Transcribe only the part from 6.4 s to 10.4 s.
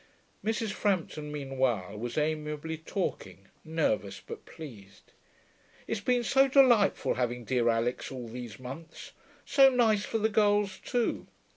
delightful having dear Alix all these months. So nice for the